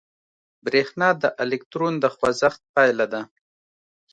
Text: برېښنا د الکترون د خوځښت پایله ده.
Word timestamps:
برېښنا 0.65 1.09
د 1.21 1.23
الکترون 1.43 1.93
د 2.03 2.05
خوځښت 2.15 2.61
پایله 2.75 3.05
ده. 3.13 3.21